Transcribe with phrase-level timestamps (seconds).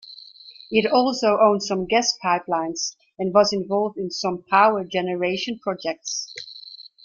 [0.71, 6.33] It also owned some gas pipelines and was involved in some power generation projects.